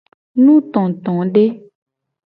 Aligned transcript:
Nutotode. 0.43 1.43